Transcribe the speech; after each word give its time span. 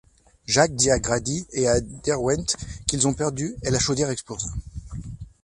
Jack 0.47 0.73
dit 0.75 0.89
à 0.89 0.97
Grady 0.97 1.45
et 1.53 1.67
à 1.67 1.79
Derwent 1.79 2.57
qu’ils 2.87 3.07
ont 3.07 3.13
perdu 3.13 3.55
et 3.61 3.69
la 3.69 3.77
chaudière 3.77 4.09
explose. 4.09 4.49